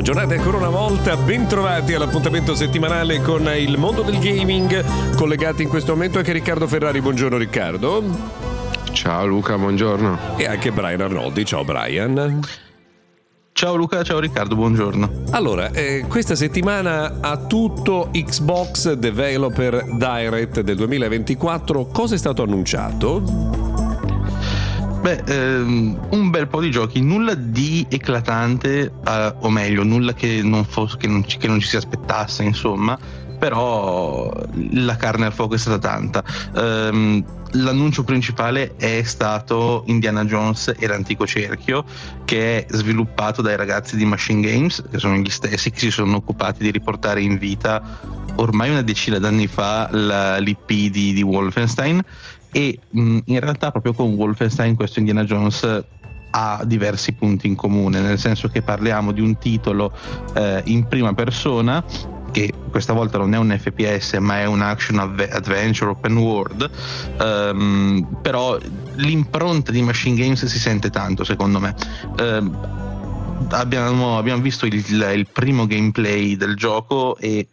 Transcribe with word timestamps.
Buona 0.00 0.14
giornata 0.14 0.40
ancora 0.40 0.56
una 0.56 0.70
volta, 0.70 1.14
bentrovati 1.14 1.92
all'appuntamento 1.92 2.54
settimanale 2.54 3.20
con 3.20 3.46
il 3.54 3.76
mondo 3.76 4.00
del 4.00 4.18
gaming. 4.18 5.14
Collegati 5.14 5.62
in 5.62 5.68
questo 5.68 5.92
momento 5.92 6.16
anche 6.16 6.32
Riccardo 6.32 6.66
Ferrari. 6.66 7.02
Buongiorno 7.02 7.36
Riccardo. 7.36 8.02
Ciao 8.92 9.26
Luca, 9.26 9.58
buongiorno. 9.58 10.38
E 10.38 10.46
anche 10.46 10.72
Brian 10.72 11.02
Arnoldi. 11.02 11.44
Ciao 11.44 11.64
Brian. 11.64 12.40
Ciao 13.52 13.74
Luca, 13.74 14.02
ciao 14.02 14.20
Riccardo, 14.20 14.54
buongiorno. 14.54 15.24
Allora, 15.32 15.70
eh, 15.70 16.06
questa 16.08 16.34
settimana 16.34 17.18
ha 17.20 17.36
tutto 17.36 18.08
Xbox 18.10 18.94
Developer 18.94 19.84
Direct 19.98 20.60
del 20.60 20.76
2024. 20.76 21.88
Cosa 21.92 22.14
è 22.14 22.18
stato 22.18 22.42
annunciato? 22.42 23.49
Beh, 25.00 25.22
ehm, 25.26 25.98
un 26.10 26.28
bel 26.28 26.46
po' 26.46 26.60
di 26.60 26.70
giochi, 26.70 27.00
nulla 27.00 27.34
di 27.34 27.86
eclatante, 27.88 28.92
eh, 29.06 29.34
o 29.38 29.48
meglio, 29.48 29.82
nulla 29.82 30.12
che 30.12 30.42
non, 30.42 30.64
fosse, 30.64 30.98
che, 30.98 31.06
non 31.06 31.26
ci, 31.26 31.38
che 31.38 31.48
non 31.48 31.58
ci 31.58 31.68
si 31.68 31.76
aspettasse, 31.76 32.42
insomma, 32.42 32.98
però 33.38 34.30
la 34.72 34.96
carne 34.96 35.24
al 35.24 35.32
fuoco 35.32 35.54
è 35.54 35.58
stata 35.58 35.78
tanta. 35.78 36.22
Um, 36.52 37.24
l'annuncio 37.52 38.04
principale 38.04 38.76
è 38.76 39.02
stato 39.02 39.84
Indiana 39.86 40.26
Jones 40.26 40.74
e 40.78 40.86
l'antico 40.86 41.26
cerchio, 41.26 41.82
che 42.26 42.66
è 42.66 42.76
sviluppato 42.76 43.40
dai 43.40 43.56
ragazzi 43.56 43.96
di 43.96 44.04
Machine 44.04 44.42
Games, 44.42 44.84
che 44.90 44.98
sono 44.98 45.16
gli 45.16 45.30
stessi 45.30 45.70
che 45.70 45.78
si 45.78 45.90
sono 45.90 46.16
occupati 46.16 46.62
di 46.62 46.70
riportare 46.70 47.22
in 47.22 47.38
vita 47.38 48.18
ormai 48.36 48.70
una 48.70 48.82
decina 48.82 49.18
d'anni 49.18 49.46
fa 49.46 49.88
la, 49.90 50.38
l'IP 50.38 50.90
di, 50.90 51.12
di 51.12 51.22
Wolfenstein. 51.22 52.02
E 52.52 52.78
mh, 52.88 53.18
in 53.26 53.40
realtà, 53.40 53.70
proprio 53.70 53.92
con 53.92 54.14
Wolfenstein, 54.14 54.74
questo 54.74 54.98
Indiana 54.98 55.24
Jones 55.24 55.84
ha 56.30 56.62
diversi 56.64 57.12
punti 57.12 57.46
in 57.46 57.56
comune, 57.56 58.00
nel 58.00 58.18
senso 58.18 58.48
che 58.48 58.62
parliamo 58.62 59.12
di 59.12 59.20
un 59.20 59.36
titolo 59.38 59.92
eh, 60.34 60.62
in 60.66 60.86
prima 60.86 61.12
persona 61.12 61.84
che 62.30 62.52
questa 62.70 62.92
volta 62.92 63.18
non 63.18 63.34
è 63.34 63.38
un 63.38 63.56
FPS 63.58 64.12
ma 64.20 64.38
è 64.38 64.44
un 64.44 64.62
action 64.62 65.00
adventure 65.00 65.90
open 65.90 66.16
world 66.16 66.70
um, 67.18 68.18
però 68.22 68.56
l'impronta 68.94 69.72
di 69.72 69.82
Machine 69.82 70.14
Games 70.14 70.44
si 70.44 70.58
sente 70.58 70.90
tanto 70.90 71.24
secondo 71.24 71.58
me. 71.58 71.74
Um, 72.18 72.78
abbiamo, 73.50 74.18
abbiamo, 74.18 74.42
visto 74.42 74.66
il, 74.66 74.74
il, 74.74 75.26
primo 75.32 75.66
gameplay 75.66 76.36
del 76.36 76.54
gioco 76.56 77.16
e 77.18 77.48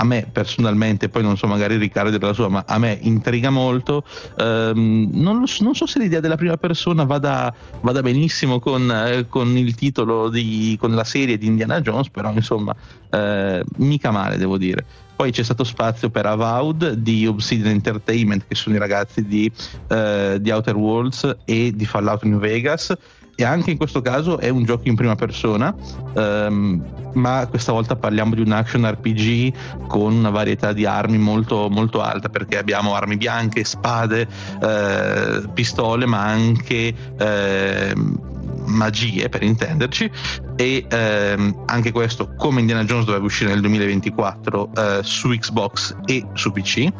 a 0.00 0.04
me 0.04 0.26
personalmente, 0.32 1.10
poi 1.10 1.22
non 1.22 1.36
so 1.36 1.46
magari 1.46 1.76
Riccardo 1.76 2.16
della 2.16 2.32
sua, 2.32 2.48
ma 2.48 2.64
a 2.66 2.78
me 2.78 2.98
intriga 3.02 3.50
molto. 3.50 4.04
Um, 4.38 5.10
non, 5.12 5.40
lo, 5.40 5.44
non, 5.60 5.74
so 5.74 5.86
se 5.86 5.98
l'idea 5.98 6.20
della 6.20 6.36
prima 6.36 6.56
persona 6.56 7.04
vada, 7.04 7.54
vada 7.82 8.00
benissimo 8.00 8.58
con, 8.58 8.90
eh, 8.90 9.26
con, 9.28 9.56
il 9.56 9.74
titolo 9.74 10.30
di, 10.30 10.76
con 10.80 10.94
la 10.94 11.04
serie 11.04 11.36
di 11.36 11.46
Indiana 11.46 11.82
Jones, 11.82 12.08
però 12.08 12.32
insomma, 12.32 12.74
eh, 13.10 13.62
mica 13.76 14.10
male 14.10 14.38
devo 14.38 14.56
dire. 14.56 14.84
Poi 15.14 15.32
c'è 15.32 15.42
stato 15.42 15.64
spazio 15.64 16.08
per 16.08 16.24
Avowed 16.24 16.92
di 16.92 17.26
Obsidian 17.26 17.68
Entertainment, 17.72 18.46
che 18.48 18.54
sono 18.54 18.76
i 18.76 18.78
ragazzi 18.78 19.26
di, 19.26 19.52
eh, 19.88 20.38
di 20.40 20.50
Outer 20.50 20.76
Worlds 20.76 21.36
e 21.44 21.72
di 21.74 21.84
Fallout 21.84 22.22
New 22.22 22.38
Vegas 22.38 22.96
e 23.40 23.44
anche 23.44 23.70
in 23.70 23.78
questo 23.78 24.02
caso 24.02 24.38
è 24.38 24.50
un 24.50 24.64
gioco 24.64 24.88
in 24.88 24.94
prima 24.94 25.14
persona, 25.14 25.74
um, 26.14 26.84
ma 27.14 27.46
questa 27.48 27.72
volta 27.72 27.96
parliamo 27.96 28.34
di 28.34 28.42
un 28.42 28.52
action 28.52 28.86
RPG 28.88 29.86
con 29.86 30.12
una 30.12 30.28
varietà 30.28 30.72
di 30.74 30.84
armi 30.84 31.16
molto, 31.16 31.68
molto 31.70 32.02
alta 32.02 32.28
perché 32.28 32.58
abbiamo 32.58 32.94
armi 32.94 33.16
bianche, 33.16 33.64
spade, 33.64 34.28
eh, 34.62 35.42
pistole, 35.54 36.04
ma 36.04 36.22
anche 36.22 36.94
eh, 37.18 37.94
magie 38.66 39.28
per 39.30 39.42
intenderci. 39.42 40.10
E 40.56 40.86
ehm, 40.88 41.62
anche 41.66 41.90
questo 41.92 42.34
come 42.36 42.60
Indiana 42.60 42.84
Jones 42.84 43.06
doveva 43.06 43.24
uscire 43.24 43.50
nel 43.50 43.62
2024 43.62 44.70
eh, 44.76 45.00
su 45.02 45.30
Xbox 45.30 45.96
e 46.04 46.26
su 46.34 46.52
PC 46.52 46.92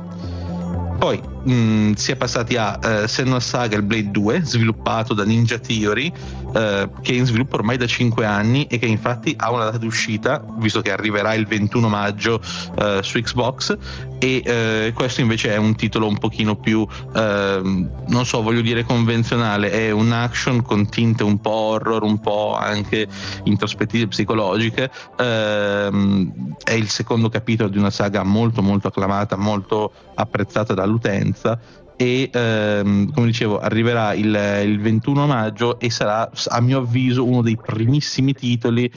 poi 1.00 1.18
mh, 1.44 1.52
mm, 1.52 1.92
si 1.92 2.12
è 2.12 2.16
passati 2.16 2.56
a 2.56 2.78
uh, 2.82 3.06
Senua 3.06 3.40
Saga 3.40 3.76
il 3.76 3.82
Blade 3.82 4.10
2, 4.10 4.42
sviluppato 4.44 5.14
da 5.14 5.24
Ninja 5.24 5.58
Theory, 5.58 6.12
uh, 6.46 6.52
che 6.52 7.12
è 7.12 7.12
in 7.12 7.26
sviluppo 7.26 7.56
ormai 7.56 7.76
da 7.76 7.86
5 7.86 8.24
anni 8.24 8.66
e 8.66 8.78
che 8.78 8.86
infatti 8.86 9.34
ha 9.36 9.50
una 9.50 9.64
data 9.64 9.78
di 9.78 9.86
uscita, 9.86 10.44
visto 10.58 10.80
che 10.80 10.92
arriverà 10.92 11.34
il 11.34 11.46
21 11.46 11.88
maggio 11.88 12.40
uh, 12.78 13.02
su 13.02 13.20
Xbox. 13.20 13.76
E 14.22 14.92
questo 14.94 15.22
invece 15.22 15.54
è 15.54 15.56
un 15.56 15.74
titolo 15.74 16.06
un 16.06 16.18
pochino 16.18 16.54
più, 16.54 16.86
ehm, 17.14 18.04
non 18.08 18.26
so, 18.26 18.42
voglio 18.42 18.60
dire 18.60 18.84
convenzionale, 18.84 19.70
è 19.70 19.90
un 19.92 20.12
action 20.12 20.60
con 20.60 20.90
tinte 20.90 21.22
un 21.22 21.40
po' 21.40 21.50
horror, 21.50 22.02
un 22.02 22.20
po' 22.20 22.54
anche 22.54 23.08
introspettive 23.44 24.08
psicologiche. 24.08 24.90
Ehm, 25.16 26.54
è 26.62 26.74
il 26.74 26.90
secondo 26.90 27.30
capitolo 27.30 27.70
di 27.70 27.78
una 27.78 27.88
saga 27.88 28.22
molto 28.22 28.60
molto 28.60 28.88
acclamata, 28.88 29.36
molto 29.36 29.90
apprezzata 30.14 30.74
da 30.74 30.84
dall'utenza 31.30 31.58
e 31.96 32.30
ehm, 32.32 33.12
come 33.12 33.26
dicevo 33.26 33.60
arriverà 33.60 34.14
il, 34.14 34.62
il 34.64 34.80
21 34.80 35.26
maggio 35.26 35.78
e 35.78 35.90
sarà 35.90 36.30
a 36.48 36.60
mio 36.60 36.78
avviso 36.78 37.26
uno 37.26 37.42
dei 37.42 37.56
primissimi 37.56 38.32
titoli 38.32 38.90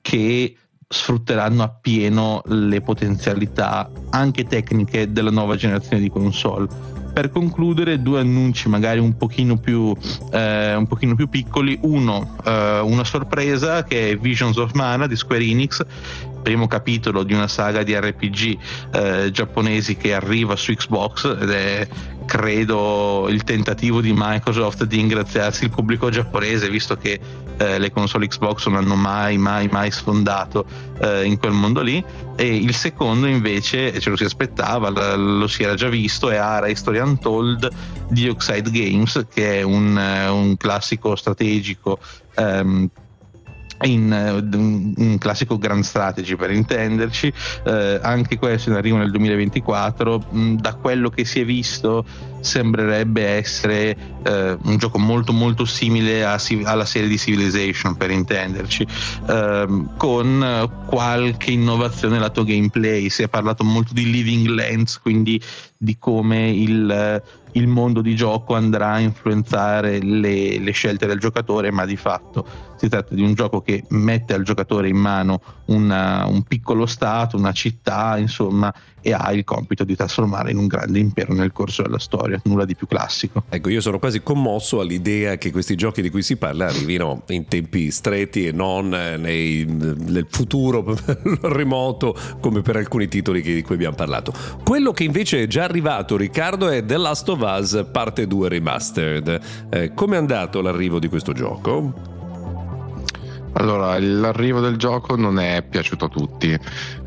che 0.00 0.56
sfrutteranno 0.88 1.62
appieno 1.62 2.42
le 2.46 2.80
potenzialità 2.80 3.90
anche 4.10 4.44
tecniche 4.44 5.12
della 5.12 5.30
nuova 5.30 5.54
generazione 5.54 6.02
di 6.02 6.10
console. 6.10 6.96
Per 7.12 7.30
concludere, 7.30 8.00
due 8.00 8.20
annunci 8.20 8.68
magari 8.68 9.00
un 9.00 9.16
pochino 9.16 9.56
più, 9.56 9.94
eh, 10.30 10.74
un 10.74 10.86
pochino 10.86 11.14
più 11.14 11.28
piccoli. 11.28 11.76
Uno, 11.82 12.36
eh, 12.44 12.80
una 12.80 13.02
sorpresa 13.02 13.82
che 13.82 14.10
è 14.10 14.16
Visions 14.16 14.56
of 14.56 14.72
Mana 14.74 15.06
di 15.06 15.16
Square 15.16 15.42
Enix, 15.42 15.84
primo 16.48 16.66
capitolo 16.66 17.24
di 17.24 17.34
una 17.34 17.46
saga 17.46 17.82
di 17.82 17.94
RPG 17.94 18.58
eh, 18.90 19.30
giapponesi 19.30 19.98
che 19.98 20.14
arriva 20.14 20.56
su 20.56 20.72
Xbox 20.72 21.36
ed 21.38 21.50
è 21.50 21.86
credo 22.24 23.26
il 23.28 23.44
tentativo 23.44 24.00
di 24.00 24.14
Microsoft 24.16 24.84
di 24.84 24.98
ingraziarsi 24.98 25.64
il 25.64 25.70
pubblico 25.70 26.08
giapponese 26.08 26.70
visto 26.70 26.96
che 26.96 27.20
eh, 27.58 27.78
le 27.78 27.90
console 27.90 28.28
Xbox 28.28 28.66
non 28.68 28.76
hanno 28.76 28.94
mai 28.94 29.36
mai 29.36 29.68
mai 29.70 29.90
sfondato 29.90 30.64
eh, 31.02 31.26
in 31.26 31.38
quel 31.38 31.52
mondo 31.52 31.82
lì. 31.82 32.02
E 32.34 32.56
il 32.56 32.74
secondo 32.74 33.26
invece 33.26 34.00
ce 34.00 34.08
lo 34.08 34.16
si 34.16 34.24
aspettava 34.24 34.88
lo, 35.16 35.46
si 35.48 35.64
era 35.64 35.74
già 35.74 35.90
visto 35.90 36.30
è 36.30 36.36
Ara 36.36 36.68
History 36.68 36.98
Untold 36.98 37.68
di 38.08 38.26
Oxide 38.26 38.70
Games 38.70 39.26
che 39.30 39.58
è 39.58 39.62
un, 39.62 39.98
eh, 39.98 40.28
un 40.28 40.56
classico 40.56 41.14
strategico 41.14 41.98
ehm, 42.36 42.88
in 43.82 44.10
uh, 44.10 44.56
un 44.56 45.16
classico 45.18 45.58
grand 45.58 45.82
strategy 45.82 46.36
per 46.36 46.50
intenderci. 46.50 47.32
Uh, 47.64 47.98
anche 48.02 48.38
questo 48.38 48.70
in 48.70 48.76
arrivo 48.76 48.96
nel 48.96 49.10
2024 49.10 50.24
mh, 50.30 50.54
da 50.54 50.74
quello 50.74 51.10
che 51.10 51.24
si 51.24 51.40
è 51.40 51.44
visto 51.44 52.04
sembrerebbe 52.40 53.24
essere 53.24 53.96
uh, 54.24 54.58
un 54.68 54.76
gioco 54.78 54.98
molto 54.98 55.32
molto 55.32 55.64
simile 55.64 56.24
a, 56.24 56.40
alla 56.64 56.84
serie 56.84 57.08
di 57.08 57.18
Civilization 57.18 57.96
per 57.96 58.10
intenderci. 58.10 58.86
Ehm, 59.28 59.96
con 59.96 60.68
qualche 60.86 61.50
innovazione 61.50 62.18
lato 62.18 62.44
gameplay. 62.44 63.08
Si 63.08 63.22
è 63.22 63.28
parlato 63.28 63.64
molto 63.64 63.92
di 63.92 64.10
living 64.10 64.46
lands 64.48 64.98
quindi 64.98 65.40
di 65.76 65.96
come 65.98 66.50
il 66.50 67.22
il 67.52 67.66
mondo 67.66 68.00
di 68.00 68.14
gioco 68.14 68.54
andrà 68.54 68.92
a 68.92 68.98
influenzare 69.00 70.00
le, 70.00 70.58
le, 70.58 70.70
scelte 70.72 71.06
del 71.06 71.18
giocatore, 71.18 71.70
ma 71.70 71.84
di 71.84 71.96
fatto 71.96 72.46
si 72.78 72.88
tratta 72.88 73.14
di 73.14 73.22
un 73.22 73.34
gioco 73.34 73.60
che 73.60 73.84
mette 73.88 74.34
al 74.34 74.44
giocatore 74.44 74.88
in 74.88 74.96
mano 74.96 75.40
una, 75.66 76.26
un 76.26 76.42
piccolo 76.44 76.86
stato, 76.86 77.36
una 77.36 77.52
città, 77.52 78.16
insomma, 78.18 78.72
e 79.00 79.12
ha 79.12 79.32
il 79.32 79.44
compito 79.44 79.84
di 79.84 79.96
trasformare 79.96 80.50
in 80.50 80.58
un 80.58 80.66
grande 80.66 80.98
impero 80.98 81.34
nel 81.34 81.52
corso 81.52 81.82
della 81.82 81.98
storia, 81.98 82.40
nulla 82.44 82.64
di 82.64 82.74
più 82.74 82.86
classico. 82.86 83.42
Ecco, 83.48 83.68
io 83.68 83.80
sono 83.80 83.98
quasi 83.98 84.22
commosso 84.22 84.80
all'idea 84.80 85.36
che 85.36 85.50
questi 85.50 85.74
giochi 85.74 86.02
di 86.02 86.10
cui 86.10 86.22
si 86.22 86.36
parla 86.36 86.66
arrivino 86.66 87.22
in 87.28 87.46
tempi 87.46 87.90
stretti 87.90 88.46
e 88.46 88.52
non 88.52 88.88
nei, 88.88 89.64
nel 89.66 90.26
futuro 90.28 90.96
remoto 91.42 92.16
come 92.40 92.62
per 92.62 92.76
alcuni 92.76 93.08
titoli 93.08 93.42
di 93.42 93.62
cui 93.62 93.74
abbiamo 93.74 93.96
parlato. 93.96 94.32
Quello 94.62 94.92
che 94.92 95.04
invece 95.04 95.42
è 95.42 95.46
già 95.46 95.64
arrivato, 95.64 96.16
Riccardo, 96.16 96.68
è 96.68 96.84
The 96.84 96.96
Last 96.96 97.28
of 97.28 97.37
Us 97.42 97.86
parte 97.90 98.26
2 98.26 98.48
Remastered. 98.48 99.40
Eh, 99.70 99.94
come 99.94 100.16
è 100.16 100.18
andato 100.18 100.60
l'arrivo 100.60 100.98
di 100.98 101.08
questo 101.08 101.32
gioco? 101.32 102.16
Allora, 103.58 103.98
l'arrivo 103.98 104.60
del 104.60 104.76
gioco 104.76 105.16
non 105.16 105.40
è 105.40 105.64
piaciuto 105.68 106.04
a 106.04 106.08
tutti 106.08 106.56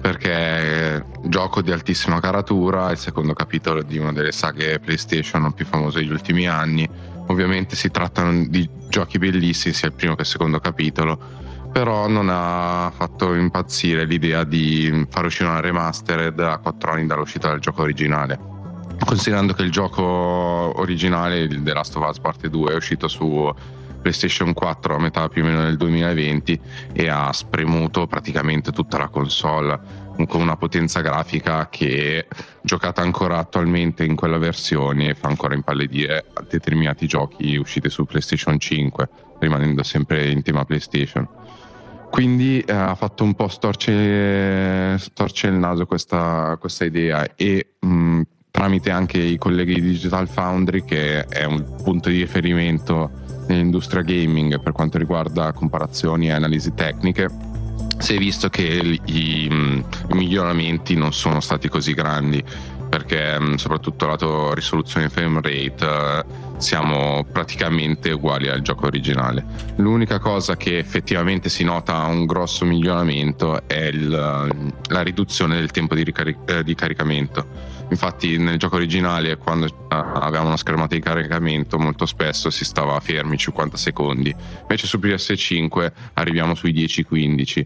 perché 0.01 1.05
gioco 1.23 1.61
di 1.61 1.71
altissima 1.71 2.19
caratura, 2.19 2.91
il 2.91 2.97
secondo 2.97 3.33
capitolo 3.33 3.81
di 3.83 3.97
una 3.97 4.11
delle 4.11 4.31
saghe 4.31 4.79
PlayStation 4.79 5.53
più 5.53 5.65
famose 5.65 5.99
degli 5.99 6.11
ultimi 6.11 6.47
anni. 6.47 6.87
Ovviamente 7.27 7.75
si 7.75 7.89
trattano 7.89 8.45
di 8.47 8.69
giochi 8.89 9.17
bellissimi, 9.17 9.73
sia 9.73 9.87
il 9.87 9.93
primo 9.93 10.15
che 10.15 10.21
il 10.21 10.27
secondo 10.27 10.59
capitolo, 10.59 11.17
però 11.71 12.09
non 12.09 12.27
ha 12.29 12.91
fatto 12.93 13.33
impazzire 13.33 14.03
l'idea 14.03 14.43
di 14.43 15.07
far 15.09 15.25
uscire 15.25 15.47
una 15.47 15.61
remastered 15.61 16.37
a 16.39 16.57
4 16.57 16.91
anni 16.91 17.07
dall'uscita 17.07 17.49
del 17.49 17.59
gioco 17.59 17.83
originale. 17.83 18.50
Considerando 19.05 19.53
che 19.53 19.63
il 19.63 19.71
gioco 19.71 20.03
originale, 20.03 21.47
The 21.47 21.73
Last 21.73 21.95
of 21.95 22.07
Us 22.07 22.19
Parte 22.19 22.49
2, 22.49 22.71
è 22.71 22.75
uscito 22.75 23.07
su 23.07 23.53
PlayStation 24.01 24.53
4 24.53 24.95
a 24.95 24.99
metà 24.99 25.29
più 25.29 25.43
o 25.43 25.45
meno 25.45 25.63
del 25.63 25.77
2020 25.77 26.59
e 26.93 27.07
ha 27.07 27.31
spremuto 27.31 28.07
praticamente 28.07 28.71
tutta 28.71 28.97
la 28.97 29.09
console 29.09 30.09
con 30.27 30.41
una 30.41 30.57
potenza 30.57 31.01
grafica 31.01 31.67
che 31.69 32.27
giocata 32.61 33.01
ancora 33.01 33.37
attualmente 33.37 34.03
in 34.03 34.15
quella 34.15 34.37
versione 34.37 35.15
fa 35.15 35.29
ancora 35.29 35.55
impallidire 35.55 36.25
determinati 36.47 37.07
giochi 37.07 37.55
usciti 37.55 37.89
su 37.89 38.05
PlayStation 38.05 38.59
5 38.59 39.09
rimanendo 39.39 39.83
sempre 39.83 40.29
in 40.29 40.41
tema 40.43 40.65
PlayStation. 40.65 41.27
Quindi 42.11 42.59
eh, 42.59 42.73
ha 42.73 42.93
fatto 42.93 43.23
un 43.23 43.33
po' 43.33 43.47
storcere, 43.47 44.97
storcere 44.99 45.53
il 45.53 45.59
naso 45.59 45.85
questa, 45.85 46.57
questa 46.59 46.83
idea 46.83 47.35
e 47.35 47.75
mh, 47.79 47.87
tramite 48.61 48.91
anche 48.91 49.17
i 49.17 49.39
colleghi 49.39 49.73
di 49.73 49.81
Digital 49.81 50.27
Foundry 50.27 50.85
che 50.85 51.25
è 51.25 51.45
un 51.45 51.77
punto 51.83 52.09
di 52.09 52.19
riferimento 52.19 53.09
nell'industria 53.47 54.03
gaming 54.03 54.61
per 54.61 54.71
quanto 54.71 54.99
riguarda 54.99 55.51
comparazioni 55.51 56.27
e 56.27 56.33
analisi 56.33 56.71
tecniche 56.75 57.27
si 57.97 58.13
è 58.13 58.17
visto 58.19 58.49
che 58.49 58.61
i, 58.61 59.01
i, 59.05 59.45
i 59.45 59.83
miglioramenti 60.13 60.93
non 60.93 61.11
sono 61.11 61.39
stati 61.39 61.69
così 61.69 61.95
grandi 61.95 62.43
perché 62.87 63.39
soprattutto 63.55 64.05
lato 64.05 64.53
risoluzione 64.53 65.09
frame 65.09 65.41
rate 65.41 65.83
eh, 65.83 66.25
siamo 66.57 67.25
praticamente 67.31 68.11
uguali 68.11 68.49
al 68.49 68.61
gioco 68.61 68.85
originale. 68.85 69.43
L'unica 69.77 70.19
cosa 70.19 70.57
che 70.57 70.77
effettivamente 70.77 71.47
si 71.47 71.63
nota 71.63 72.03
un 72.03 72.25
grosso 72.25 72.65
miglioramento 72.65 73.65
è 73.65 73.85
il, 73.85 74.09
la 74.09 75.01
riduzione 75.01 75.55
del 75.55 75.71
tempo 75.71 75.95
di, 75.95 76.03
ricaric- 76.03 76.51
eh, 76.51 76.63
di 76.63 76.75
caricamento 76.75 77.79
Infatti 77.91 78.37
nel 78.37 78.57
gioco 78.57 78.77
originale 78.77 79.35
quando 79.35 79.65
eh, 79.65 79.71
avevamo 79.89 80.47
una 80.47 80.57
schermata 80.57 80.95
di 80.95 81.01
caricamento 81.01 81.77
molto 81.77 82.05
spesso 82.05 82.49
si 82.49 82.63
stava 82.63 82.97
fermi 83.01 83.37
50 83.37 83.75
secondi, 83.75 84.33
invece 84.61 84.87
su 84.87 84.97
PS5 84.97 85.91
arriviamo 86.13 86.55
sui 86.55 86.73
10-15. 86.73 87.65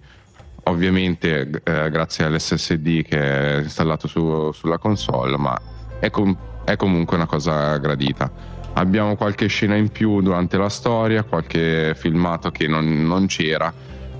Ovviamente 0.67 1.61
eh, 1.63 1.89
grazie 1.91 2.25
all'SSD 2.25 3.03
che 3.03 3.19
è 3.19 3.57
installato 3.61 4.07
su, 4.07 4.51
sulla 4.51 4.79
console, 4.79 5.37
ma 5.37 5.55
è, 5.99 6.09
com- 6.09 6.35
è 6.65 6.75
comunque 6.75 7.17
una 7.17 7.27
cosa 7.27 7.77
gradita. 7.77 8.31
Abbiamo 8.73 9.15
qualche 9.15 9.45
scena 9.45 9.75
in 9.75 9.89
più 9.89 10.21
durante 10.21 10.57
la 10.57 10.69
storia, 10.69 11.21
qualche 11.21 11.93
filmato 11.95 12.49
che 12.49 12.67
non, 12.67 13.05
non 13.05 13.27
c'era, 13.27 13.71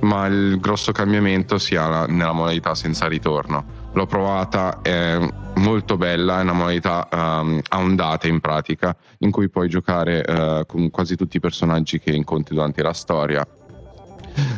ma 0.01 0.27
il 0.27 0.59
grosso 0.59 0.91
cambiamento 0.91 1.57
si 1.57 1.75
ha 1.75 2.05
nella 2.05 2.31
modalità 2.31 2.75
senza 2.75 3.07
ritorno 3.07 3.84
l'ho 3.95 4.05
provata, 4.05 4.81
è 4.81 5.17
molto 5.55 5.95
bella, 5.95 6.39
è 6.39 6.41
una 6.43 6.53
modalità 6.53 7.07
um, 7.11 7.61
a 7.69 7.79
ondate 7.79 8.27
in 8.27 8.41
pratica, 8.41 8.95
in 9.19 9.31
cui 9.31 9.49
puoi 9.49 9.69
giocare 9.69 10.23
uh, 10.27 10.65
con 10.65 10.89
quasi 10.91 11.15
tutti 11.15 11.37
i 11.37 11.39
personaggi 11.39 11.99
che 11.99 12.11
incontri 12.11 12.55
durante 12.55 12.83
la 12.83 12.93
storia. 12.93 13.47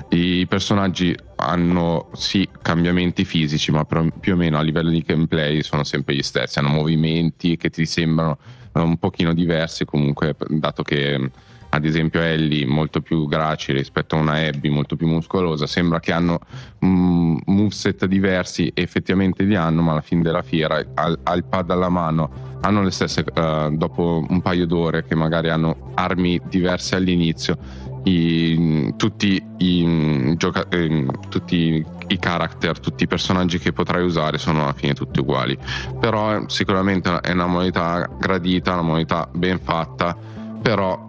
I 0.10 0.48
personaggi 0.48 1.16
hanno 1.36 2.10
sì 2.13 2.50
cambiamenti 2.63 3.25
fisici, 3.25 3.72
ma 3.72 3.86
più 3.86 4.34
o 4.34 4.36
meno 4.36 4.57
a 4.57 4.62
livello 4.62 4.89
di 4.89 5.04
gameplay 5.06 5.62
sono 5.62 5.84
sempre 5.84 6.16
gli 6.16 6.24
stessi, 6.24 6.57
hanno 6.57 6.69
movimenti 6.69 7.57
che 7.57 7.69
ti 7.69 7.86
sembrano 7.86 8.39
un 8.72 8.98
pochino 8.98 9.34
diversi 9.34 9.86
comunque, 9.86 10.36
dato 10.48 10.81
che 10.81 11.30
ad 11.69 11.86
esempio 11.86 12.22
Ellie 12.22 12.66
molto 12.66 13.02
più 13.02 13.28
gracile 13.28 13.80
rispetto 13.80 14.16
a 14.16 14.19
una 14.19 14.34
Abby 14.34 14.69
molto 14.69 14.96
più 14.96 15.08
muscolosa, 15.08 15.68
sembra 15.68 16.00
che 16.00 16.12
hanno 16.12 16.40
um, 16.80 17.40
moveset 17.46 18.06
diversi, 18.06 18.72
effettivamente 18.74 19.44
li 19.44 19.56
hanno, 19.56 19.81
ma 19.81 19.92
alla 19.92 20.02
fine 20.02 20.22
della 20.22 20.42
fiera 20.42 20.84
al, 20.94 21.19
al 21.24 21.44
pad 21.44 21.69
alla 21.72 21.90
mano 21.90 22.56
hanno 22.62 22.81
le 22.81 22.92
stesse, 22.92 23.24
uh, 23.34 23.75
dopo 23.75 24.25
un 24.28 24.42
paio 24.42 24.66
d'ore 24.66 25.06
che 25.06 25.16
magari 25.16 25.50
hanno 25.50 25.92
armi 25.96 26.40
diverse 26.48 26.96
all'inizio, 26.96 27.58
i, 28.04 28.94
tutti, 28.96 29.44
i, 29.58 30.34
gioca- 30.38 30.68
eh, 30.70 31.06
tutti 31.30 31.86
i 32.08 32.20
character, 32.20 32.80
tutti 32.80 33.04
i 33.04 33.08
personaggi 33.08 33.60
che 33.60 33.74
potrai 33.74 34.04
usare 34.04 34.38
sono 34.38 34.63
alla 34.63 34.74
fine 34.74 34.94
tutti 34.94 35.20
uguali, 35.20 35.58
però 36.00 36.48
sicuramente 36.48 37.20
è 37.20 37.31
una 37.31 37.48
modalità 37.48 38.10
gradita, 38.18 38.74
una 38.74 38.81
modalità 38.81 39.30
ben 39.34 39.60
fatta, 39.60 40.18
però 40.62 41.06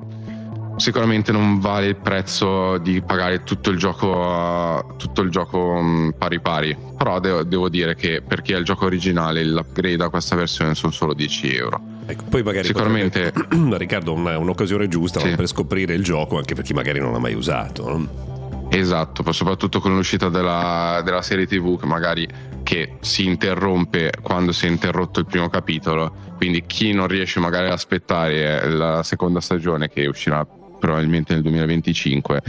sicuramente 0.79 1.33
non 1.33 1.61
vale 1.61 1.87
il 1.87 1.97
prezzo 1.97 2.79
di 2.79 3.01
pagare 3.03 3.43
tutto 3.45 3.71
il 3.71 3.79
gioco, 3.79 4.95
tutto 4.97 5.21
il 5.21 5.31
gioco 5.31 5.81
mm, 5.81 6.11
pari 6.11 6.41
pari. 6.41 6.77
Però 6.97 7.21
devo, 7.21 7.43
devo, 7.45 7.69
dire 7.69 7.95
che 7.95 8.23
per 8.27 8.43
chi 8.43 8.55
ha 8.55 8.59
il 8.59 8.65
gioco 8.65 8.87
originale, 8.87 9.45
l'upgrade 9.45 10.03
a 10.03 10.09
questa 10.09 10.37
versione 10.37 10.75
sono 10.75 10.93
solo 10.93 11.15
10 11.15 11.55
euro. 11.55 11.81
Ecco, 12.07 12.25
poi 12.31 12.43
magari 12.43 12.67
sicuramente 12.67 13.33
Riccardo 13.53 14.15
una, 14.15 14.39
un'occasione 14.39 14.89
giusta 14.89 15.21
sì. 15.21 15.35
per 15.35 15.47
scoprire 15.47 15.93
il 15.93 16.03
gioco 16.03 16.39
anche 16.39 16.55
per 16.55 16.65
chi 16.65 16.73
magari 16.73 16.99
non 17.01 17.13
l'ha 17.13 17.19
mai 17.19 17.35
usato. 17.35 17.89
No? 17.89 18.37
Esatto, 18.71 19.31
soprattutto 19.33 19.81
con 19.81 19.95
l'uscita 19.95 20.29
della, 20.29 21.01
della, 21.05 21.23
serie 21.23 21.47
TV 21.47 21.79
che 21.79 21.87
magari 21.87 22.29
che 22.63 22.97
si 23.01 23.25
interrompe 23.25 24.13
quando 24.21 24.53
si 24.53 24.67
è 24.67 24.69
interrotto 24.69 25.21
il 25.21 25.27
primo 25.27 25.49
capitolo, 25.49 26.15
quindi 26.37 26.65
chi 26.67 26.93
non 26.93 27.07
riesce 27.07 27.41
magari 27.41 27.67
ad 27.67 27.73
aspettare 27.73 28.69
la 28.69 29.03
seconda 29.03 29.41
stagione 29.41 29.89
che 29.89 30.07
uscirà 30.07 30.47
probabilmente 30.79 31.35
nel 31.35 31.43
2025 31.43 32.43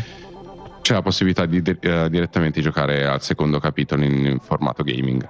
c'è 0.82 0.94
la 0.94 1.02
possibilità 1.02 1.46
di 1.46 1.58
uh, 1.58 2.08
direttamente 2.08 2.62
giocare 2.62 3.06
al 3.06 3.22
secondo 3.22 3.60
capitolo 3.60 4.04
in, 4.04 4.40
formato 4.42 4.84
gaming. 4.84 5.28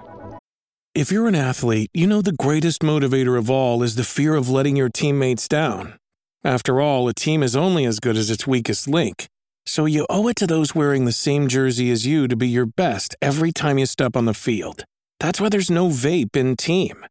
If 0.92 1.10
you're 1.10 1.28
an 1.28 1.34
athlete, 1.34 1.90
you 1.92 2.06
know 2.06 2.20
the 2.20 2.32
greatest 2.32 2.82
motivator 2.82 3.36
of 3.36 3.48
all 3.48 3.82
is 3.82 3.94
the 3.94 4.04
fear 4.04 4.34
of 4.34 4.48
letting 4.48 4.76
your 4.76 4.88
teammates 4.88 5.46
down. 5.46 5.96
After 6.42 6.80
all, 6.80 7.06
a 7.08 7.14
team 7.14 7.42
is 7.42 7.54
only 7.54 7.84
as 7.84 8.00
good 8.00 8.16
as 8.16 8.30
its 8.30 8.46
weakest 8.46 8.88
link. 8.88 9.28
So 9.66 9.84
you 9.84 10.06
owe 10.08 10.26
it 10.28 10.36
to 10.36 10.46
those 10.46 10.74
wearing 10.74 11.04
the 11.04 11.12
same 11.12 11.46
jersey 11.46 11.90
as 11.90 12.06
you 12.06 12.26
to 12.26 12.34
be 12.34 12.48
your 12.48 12.66
best 12.66 13.14
every 13.20 13.52
time 13.52 13.78
you 13.78 13.86
step 13.86 14.16
on 14.16 14.24
the 14.24 14.34
field. 14.34 14.84
That's 15.20 15.40
why 15.40 15.50
there's 15.50 15.70
no 15.70 15.88
vape 15.88 16.34
in 16.34 16.56
team. 16.56 17.04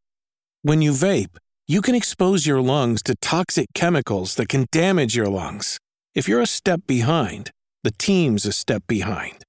When 0.63 0.81
you 0.81 0.91
vape, 0.91 1.38
you 1.69 1.81
can 1.81 1.93
expose 1.93 2.47
your 2.47 2.59
lungs 2.63 3.03
to 3.03 3.13
toxic 3.21 3.67
chemicals 3.75 4.33
that 4.33 4.49
can 4.49 4.65
damage 4.71 5.15
your 5.15 5.27
lungs. 5.27 5.77
If 6.15 6.27
you're 6.27 6.41
a 6.41 6.47
step 6.47 6.81
behind, 6.88 7.51
the 7.83 7.91
team's 7.91 8.43
a 8.47 8.51
step 8.51 8.81
behind. 8.88 9.43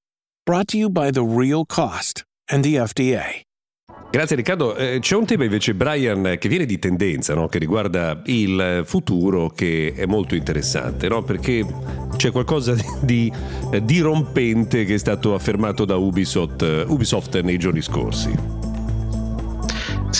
Brought 0.44 0.68
to 0.68 0.76
you 0.76 0.90
by 0.90 1.12
The 1.12 1.22
Real 1.24 1.64
Cost 1.64 2.22
and 2.50 2.62
the 2.62 2.74
FDA. 2.76 3.40
Grazie 4.10 4.36
Riccardo. 4.36 4.76
Eh, 4.76 4.98
c'è 5.00 5.16
un 5.16 5.24
tema 5.24 5.44
invece, 5.44 5.72
Brian, 5.72 6.36
che 6.38 6.48
viene 6.48 6.66
di 6.66 6.78
tendenza, 6.78 7.32
no? 7.32 7.46
che 7.46 7.58
riguarda 7.58 8.20
il 8.26 8.82
futuro, 8.84 9.48
che 9.48 9.94
è 9.96 10.04
molto 10.04 10.34
interessante, 10.34 11.08
no? 11.08 11.22
perché 11.22 11.64
c'è 12.16 12.30
qualcosa 12.32 12.74
di, 12.74 12.84
di 13.00 13.32
dirompente 13.82 14.84
che 14.84 14.94
è 14.94 14.98
stato 14.98 15.32
affermato 15.32 15.86
da 15.86 15.96
Ubisoft, 15.96 16.84
Ubisoft 16.86 17.40
nei 17.40 17.56
giorni 17.56 17.80
scorsi. 17.80 18.59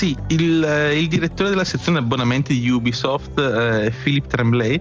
Sì, 0.00 0.16
il, 0.28 0.64
eh, 0.64 0.98
il, 0.98 1.08
direttore 1.08 1.50
della 1.50 1.62
sezione 1.62 1.98
abbonamenti 1.98 2.58
di 2.58 2.70
Ubisoft, 2.70 3.38
eh, 3.38 3.92
Philip 4.02 4.28
Tremblay, 4.28 4.80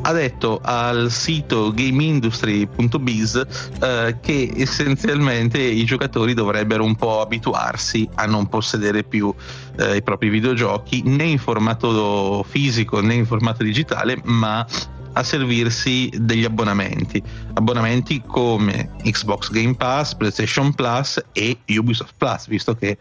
ha 0.00 0.12
detto 0.12 0.60
al 0.62 1.10
sito 1.10 1.70
gameindustry.biz 1.74 3.46
eh, 3.82 4.16
che 4.22 4.54
essenzialmente 4.56 5.60
i 5.60 5.84
giocatori 5.84 6.32
dovrebbero 6.32 6.84
un 6.84 6.96
po' 6.96 7.20
abituarsi 7.20 8.08
a 8.14 8.24
non 8.24 8.48
possedere 8.48 9.04
più 9.04 9.30
eh, 9.76 9.96
i 9.96 10.02
propri 10.02 10.30
videogiochi 10.30 11.02
né 11.02 11.24
in 11.24 11.38
formato 11.38 12.42
fisico 12.48 13.02
né 13.02 13.12
in 13.12 13.26
formato 13.26 13.62
digitale, 13.62 14.18
ma 14.24 14.66
a 15.12 15.22
servirsi 15.22 16.10
degli 16.16 16.44
abbonamenti. 16.44 17.22
Abbonamenti 17.52 18.22
come 18.26 18.92
Xbox 19.02 19.50
Game 19.50 19.74
Pass, 19.74 20.14
PlayStation 20.14 20.72
Plus 20.72 21.22
e 21.34 21.58
Ubisoft 21.66 22.14
Plus, 22.16 22.46
visto 22.46 22.74
che 22.74 22.96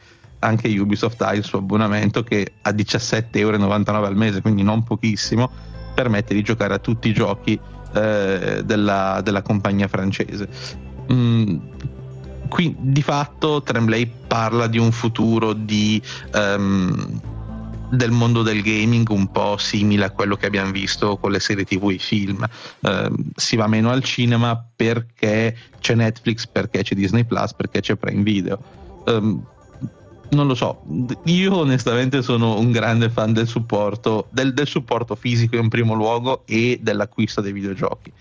anche 0.45 0.67
Ubisoft 0.79 1.21
ha 1.23 1.33
il 1.33 1.43
suo 1.43 1.59
abbonamento 1.59 2.23
che 2.23 2.53
a 2.61 2.69
17,99 2.69 3.37
euro 3.39 4.05
al 4.05 4.15
mese, 4.15 4.41
quindi 4.41 4.63
non 4.63 4.83
pochissimo, 4.83 5.49
permette 5.93 6.33
di 6.33 6.43
giocare 6.43 6.75
a 6.75 6.79
tutti 6.79 7.09
i 7.09 7.13
giochi 7.13 7.59
eh, 7.93 8.61
della, 8.63 9.21
della, 9.23 9.41
compagnia 9.41 9.87
francese. 9.87 10.47
Mm, 11.11 11.57
qui 12.47 12.75
di 12.77 13.01
fatto 13.01 13.61
Tremblay 13.61 14.09
parla 14.27 14.67
di 14.67 14.77
un 14.77 14.91
futuro 14.91 15.53
di 15.53 16.01
um, 16.33 17.21
del 17.89 18.11
mondo 18.11 18.41
del 18.41 18.61
gaming 18.61 19.07
un 19.09 19.31
po' 19.31 19.57
simile 19.57 20.05
a 20.05 20.09
quello 20.09 20.35
che 20.35 20.47
abbiamo 20.47 20.71
visto 20.71 21.17
con 21.17 21.31
le 21.31 21.39
serie 21.39 21.63
tv 21.63 21.89
e 21.89 21.93
i 21.93 21.99
film. 21.99 22.45
Eh, 22.81 23.11
si 23.35 23.55
va 23.55 23.67
meno 23.67 23.89
al 23.89 24.03
cinema 24.03 24.63
perché 24.75 25.55
c'è 25.79 25.95
Netflix, 25.95 26.47
perché 26.47 26.83
c'è 26.83 26.95
Disney 26.95 27.23
Plus, 27.23 27.53
perché 27.53 27.79
c'è 27.81 27.95
Prime 27.95 28.23
Video. 28.23 28.59
Um, 29.05 29.45
non 30.29 30.47
lo 30.47 30.55
so, 30.55 30.81
io 31.25 31.57
onestamente 31.57 32.21
sono 32.21 32.57
un 32.57 32.71
grande 32.71 33.09
fan 33.09 33.33
del 33.33 33.47
supporto, 33.47 34.27
del, 34.31 34.53
del 34.53 34.67
supporto 34.67 35.15
fisico 35.15 35.55
in 35.57 35.69
primo 35.69 35.93
luogo 35.93 36.43
e 36.45 36.79
dell'acquisto 36.81 37.41
dei 37.41 37.51
videogiochi. 37.51 38.11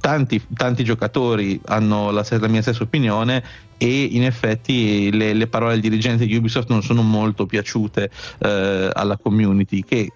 Tanti, 0.00 0.42
tanti, 0.54 0.84
giocatori 0.84 1.58
hanno 1.64 2.10
la, 2.10 2.26
la, 2.28 2.48
mia 2.48 2.60
stessa 2.60 2.82
opinione 2.82 3.42
e 3.78 4.02
in 4.02 4.22
effetti 4.22 5.10
le, 5.10 5.32
le, 5.32 5.46
parole 5.46 5.72
del 5.72 5.80
dirigente 5.80 6.26
di 6.26 6.36
Ubisoft 6.36 6.68
non 6.68 6.82
sono 6.82 7.00
molto 7.00 7.46
piaciute 7.46 8.10
eh, 8.38 8.90
alla 8.92 9.16
community 9.16 9.82
che 9.82 10.12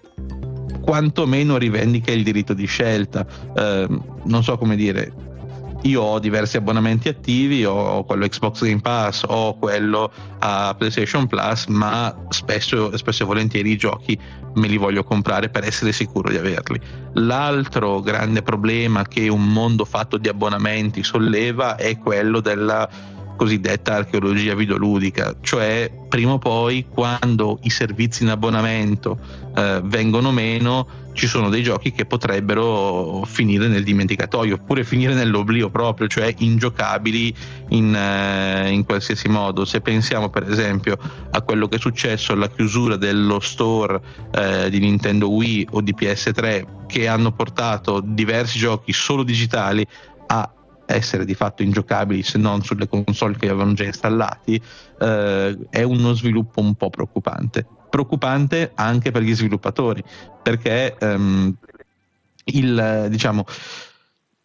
quantomeno 0.81 1.57
rivendica 1.57 2.11
il 2.11 2.23
diritto 2.23 2.53
di 2.53 2.65
scelta. 2.65 3.25
Eh, 3.55 3.87
non 4.25 4.43
so 4.43 4.57
come 4.59 4.75
dire, 4.75 5.11
io 5.83 6.01
ho 6.01 6.19
diversi 6.19 6.57
abbonamenti 6.57 7.07
attivi, 7.07 7.63
ho 7.65 8.03
quello 8.03 8.27
Xbox 8.27 8.63
Game 8.63 8.81
Pass, 8.81 9.23
ho 9.25 9.57
quello 9.57 10.11
a 10.39 10.75
PlayStation 10.77 11.27
Plus, 11.27 11.67
ma 11.67 12.13
spesso, 12.29 12.95
spesso 12.97 13.23
e 13.23 13.25
volentieri 13.25 13.71
i 13.71 13.77
giochi 13.77 14.19
me 14.55 14.67
li 14.67 14.77
voglio 14.77 15.03
comprare 15.03 15.49
per 15.49 15.63
essere 15.63 15.91
sicuro 15.91 16.29
di 16.29 16.37
averli. 16.37 16.79
L'altro 17.13 18.01
grande 18.01 18.41
problema 18.41 19.03
che 19.03 19.27
un 19.29 19.47
mondo 19.47 19.85
fatto 19.85 20.17
di 20.17 20.27
abbonamenti 20.27 21.03
solleva 21.03 21.75
è 21.75 21.97
quello 21.97 22.39
della 22.39 23.17
cosiddetta 23.39 23.95
archeologia 23.95 24.53
videoludica, 24.53 25.37
cioè 25.39 25.89
prima 26.09 26.33
o 26.33 26.37
poi 26.39 26.85
quando 26.89 27.59
i 27.61 27.69
servizi 27.69 28.23
in 28.23 28.29
abbonamento 28.29 29.17
eh, 29.55 29.79
vengono 29.81 30.33
meno 30.33 31.07
ci 31.13 31.25
sono 31.27 31.49
dei 31.49 31.63
giochi 31.63 31.93
che 31.93 32.05
potrebbero 32.05 33.23
finire 33.25 33.67
nel 33.67 33.83
dimenticatoio 33.83 34.55
oppure 34.55 34.83
finire 34.83 35.13
nell'oblio 35.13 35.69
proprio, 35.69 36.07
cioè 36.07 36.33
ingiocabili 36.37 37.33
in, 37.69 37.95
eh, 37.95 38.69
in 38.71 38.83
qualsiasi 38.85 39.27
modo. 39.29 39.63
Se 39.63 39.79
pensiamo 39.79 40.29
per 40.29 40.49
esempio 40.49 40.97
a 41.31 41.41
quello 41.41 41.67
che 41.67 41.77
è 41.77 41.79
successo 41.79 42.33
alla 42.33 42.49
chiusura 42.49 42.97
dello 42.97 43.39
store 43.39 44.01
eh, 44.31 44.69
di 44.69 44.79
Nintendo 44.79 45.29
Wii 45.29 45.67
o 45.71 45.81
di 45.81 45.93
PS3 45.97 46.87
che 46.87 47.07
hanno 47.07 47.31
portato 47.31 48.01
diversi 48.03 48.57
giochi 48.57 48.91
solo 48.93 49.23
digitali 49.23 49.85
a 50.27 50.49
essere 50.95 51.25
di 51.25 51.33
fatto 51.33 51.61
ingiocabili 51.61 52.23
se 52.23 52.37
non 52.37 52.63
sulle 52.63 52.87
console 52.87 53.37
che 53.37 53.47
avevano 53.47 53.73
già 53.73 53.85
installati, 53.85 54.61
eh, 54.99 55.57
è 55.69 55.83
uno 55.83 56.13
sviluppo 56.13 56.61
un 56.61 56.75
po' 56.75 56.89
preoccupante. 56.89 57.65
Preoccupante 57.89 58.71
anche 58.75 59.11
per 59.11 59.21
gli 59.21 59.33
sviluppatori, 59.33 60.03
perché 60.41 60.95
ehm, 60.97 61.55
il, 62.45 63.07
diciamo, 63.09 63.45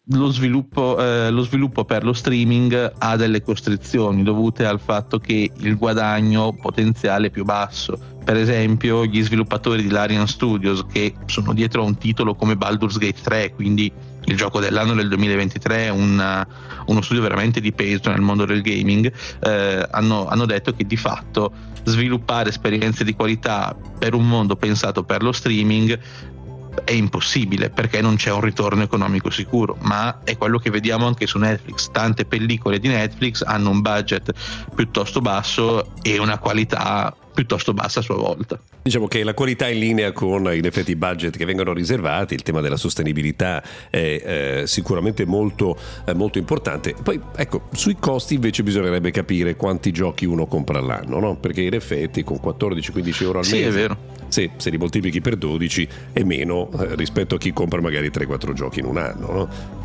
lo 0.09 0.29
sviluppo, 0.29 0.99
eh, 0.99 1.31
lo 1.31 1.41
sviluppo, 1.41 1.83
per 1.83 2.03
lo 2.03 2.13
streaming 2.13 2.93
ha 2.97 3.15
delle 3.15 3.41
costrizioni 3.41 4.21
dovute 4.21 4.65
al 4.65 4.79
fatto 4.79 5.17
che 5.17 5.51
il 5.55 5.77
guadagno 5.77 6.53
potenziale 6.53 7.27
è 7.27 7.29
più 7.31 7.43
basso. 7.43 7.97
Per 8.23 8.35
esempio, 8.35 9.05
gli 9.05 9.23
sviluppatori 9.23 9.81
di 9.81 9.89
Larian 9.89 10.27
Studios, 10.27 10.85
che 10.91 11.13
sono 11.25 11.53
dietro 11.53 11.81
a 11.81 11.85
un 11.85 11.97
titolo 11.97 12.35
come 12.35 12.55
Baldur's 12.55 12.97
Gate 12.97 13.21
3, 13.21 13.53
quindi 13.53 13.91
il 14.25 14.37
gioco 14.37 14.59
dell'anno 14.59 14.93
del 14.93 15.07
2023 15.07 15.85
è 15.85 15.89
un, 15.89 16.45
uno 16.85 17.01
studio 17.01 17.21
veramente 17.21 17.61
di 17.61 17.71
peso 17.71 18.09
nel 18.09 18.21
mondo 18.21 18.45
del 18.45 18.61
gaming, 18.61 19.11
eh, 19.43 19.87
hanno, 19.89 20.27
hanno 20.27 20.45
detto 20.45 20.73
che 20.73 20.85
di 20.85 20.97
fatto 20.97 21.51
sviluppare 21.83 22.49
esperienze 22.49 23.03
di 23.03 23.13
qualità 23.13 23.75
per 23.97 24.13
un 24.13 24.27
mondo 24.27 24.55
pensato 24.55 25.03
per 25.03 25.21
lo 25.21 25.31
streaming 25.31 25.99
è 26.83 26.91
impossibile 26.91 27.69
perché 27.69 28.01
non 28.01 28.15
c'è 28.15 28.31
un 28.31 28.41
ritorno 28.41 28.83
economico 28.83 29.29
sicuro, 29.29 29.77
ma 29.81 30.21
è 30.23 30.37
quello 30.37 30.59
che 30.59 30.69
vediamo 30.69 31.07
anche 31.07 31.25
su 31.25 31.37
Netflix. 31.37 31.89
Tante 31.91 32.25
pellicole 32.25 32.79
di 32.79 32.89
Netflix 32.89 33.41
hanno 33.43 33.69
un 33.69 33.81
budget 33.81 34.31
piuttosto 34.75 35.21
basso 35.21 35.93
e 36.01 36.19
una 36.19 36.37
qualità 36.37 37.15
piuttosto 37.35 37.73
bassa 37.73 37.99
a 37.99 38.01
sua 38.01 38.15
volta. 38.15 38.59
Diciamo 38.81 39.07
che 39.07 39.23
la 39.23 39.35
qualità 39.35 39.67
in 39.67 39.77
linea 39.77 40.11
con 40.11 40.51
in 40.53 40.65
effetti 40.65 40.91
i 40.91 40.95
budget 40.95 41.37
che 41.37 41.45
vengono 41.45 41.73
riservati, 41.73 42.33
il 42.33 42.41
tema 42.41 42.61
della 42.61 42.77
sostenibilità 42.77 43.61
è 43.89 43.97
eh, 43.97 44.63
sicuramente 44.65 45.25
molto, 45.25 45.77
eh, 46.05 46.15
molto, 46.15 46.39
importante. 46.39 46.95
Poi 47.01 47.21
ecco, 47.35 47.67
sui 47.73 47.97
costi 47.99 48.35
invece 48.35 48.63
bisognerebbe 48.63 49.11
capire 49.11 49.55
quanti 49.55 49.91
giochi 49.91 50.25
uno 50.25 50.47
compra 50.47 50.79
all'anno, 50.79 51.19
no? 51.19 51.35
perché 51.35 51.61
in 51.61 51.73
effetti 51.73 52.23
con 52.23 52.39
14-15 52.41 53.23
euro 53.23 53.39
al 53.39 53.45
sì, 53.45 53.57
mese... 53.57 53.67
È 53.67 53.71
vero. 53.71 54.13
Sì, 54.27 54.49
se 54.57 54.69
li 54.71 54.77
moltiplichi 54.77 55.21
per 55.21 55.35
12 55.35 55.87
è 56.11 56.23
meno 56.23 56.69
eh, 56.71 56.95
rispetto 56.95 57.35
a 57.35 57.37
chi 57.37 57.53
compra 57.53 57.79
magari 57.79 58.09
3-4 58.09 58.53
giochi 58.53 58.79
in 58.79 58.85
un 58.85 58.97
anno. 58.97 59.31
No? 59.31 59.83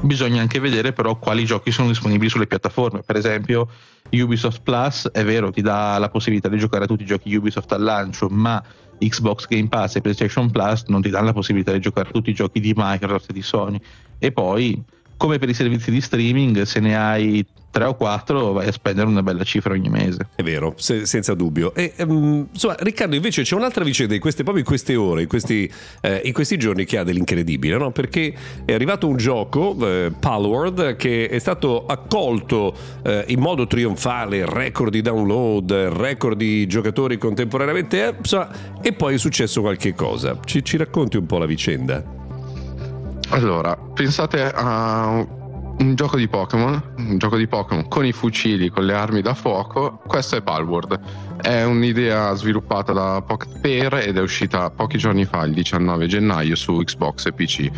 Bisogna 0.00 0.40
anche 0.40 0.60
vedere 0.60 0.92
però 0.92 1.16
quali 1.16 1.44
giochi 1.44 1.70
sono 1.70 1.88
disponibili 1.88 2.28
sulle 2.28 2.46
piattaforme. 2.46 3.02
Per 3.04 3.16
esempio, 3.16 3.68
Ubisoft 4.10 4.62
Plus 4.62 5.08
è 5.10 5.24
vero, 5.24 5.50
ti 5.50 5.60
dà 5.60 5.98
la 5.98 6.08
possibilità 6.08 6.48
di 6.48 6.56
giocare 6.56 6.84
a 6.84 6.86
tutti 6.86 7.02
i 7.02 7.06
giochi 7.06 7.34
Ubisoft 7.34 7.70
al 7.72 7.82
lancio, 7.82 8.28
ma 8.28 8.62
Xbox 8.98 9.46
Game 9.46 9.68
Pass 9.68 9.96
e 9.96 10.00
PlayStation 10.00 10.50
Plus 10.50 10.84
non 10.86 11.02
ti 11.02 11.10
danno 11.10 11.26
la 11.26 11.32
possibilità 11.32 11.72
di 11.72 11.80
giocare 11.80 12.08
a 12.08 12.12
tutti 12.12 12.30
i 12.30 12.34
giochi 12.34 12.60
di 12.60 12.72
Microsoft 12.74 13.30
e 13.30 13.32
di 13.32 13.42
Sony. 13.42 13.80
E 14.18 14.32
poi, 14.32 14.82
come 15.16 15.38
per 15.38 15.48
i 15.48 15.54
servizi 15.54 15.90
di 15.90 16.00
streaming, 16.00 16.62
se 16.62 16.80
ne 16.80 16.96
hai 16.96 17.44
3 17.70 17.84
o 17.84 17.94
4 17.94 18.52
vai 18.52 18.68
a 18.68 18.72
spendere 18.72 19.06
una 19.06 19.22
bella 19.22 19.44
cifra 19.44 19.74
ogni 19.74 19.88
mese. 19.88 20.28
È 20.34 20.42
vero, 20.42 20.74
se, 20.76 21.06
senza 21.06 21.34
dubbio. 21.34 21.74
E, 21.74 21.92
um, 21.98 22.48
insomma, 22.50 22.76
Riccardo, 22.78 23.14
invece 23.14 23.42
c'è 23.42 23.54
un'altra 23.54 23.84
vicenda 23.84 24.14
in 24.14 24.20
queste, 24.20 24.42
proprio 24.42 24.62
in 24.62 24.68
queste 24.68 24.96
ore, 24.96 25.22
in 25.22 25.28
questi, 25.28 25.70
eh, 26.00 26.22
in 26.24 26.32
questi 26.32 26.56
giorni 26.56 26.84
che 26.84 26.98
ha 26.98 27.04
dell'incredibile, 27.04 27.76
no? 27.76 27.90
perché 27.90 28.34
è 28.64 28.72
arrivato 28.72 29.06
un 29.06 29.16
gioco, 29.16 29.76
eh, 29.80 30.12
Palworld, 30.18 30.96
che 30.96 31.28
è 31.28 31.38
stato 31.38 31.86
accolto 31.86 32.74
eh, 33.02 33.24
in 33.28 33.40
modo 33.40 33.66
trionfale, 33.66 34.44
record 34.46 34.90
di 34.90 35.02
download, 35.02 35.70
record 35.72 36.36
di 36.36 36.66
giocatori 36.66 37.18
contemporaneamente, 37.18 38.06
eh, 38.06 38.14
insomma, 38.16 38.48
e 38.80 38.92
poi 38.92 39.14
è 39.14 39.18
successo 39.18 39.60
qualche 39.60 39.94
cosa. 39.94 40.38
Ci, 40.44 40.64
ci 40.64 40.76
racconti 40.78 41.16
un 41.16 41.26
po' 41.26 41.38
la 41.38 41.46
vicenda? 41.46 42.02
Allora, 43.30 43.76
pensate 43.76 44.42
a 44.42 45.37
un 45.80 45.94
gioco 45.94 46.16
di 46.16 46.26
Pokémon, 46.28 46.94
un 46.96 47.18
gioco 47.18 47.36
di 47.36 47.46
Pokémon 47.46 47.86
con 47.88 48.04
i 48.04 48.12
fucili, 48.12 48.68
con 48.68 48.84
le 48.84 48.94
armi 48.94 49.20
da 49.20 49.34
fuoco, 49.34 50.00
questo 50.06 50.36
è 50.36 50.42
Palworld. 50.42 51.00
È 51.40 51.62
un'idea 51.62 52.34
sviluppata 52.34 52.92
da 52.92 53.22
Pocket 53.22 53.60
Pair 53.60 53.94
ed 53.94 54.16
è 54.16 54.20
uscita 54.20 54.70
pochi 54.70 54.98
giorni 54.98 55.24
fa, 55.24 55.44
il 55.44 55.54
19 55.54 56.06
gennaio, 56.06 56.56
su 56.56 56.76
Xbox 56.76 57.26
e 57.26 57.32
PC. 57.32 57.70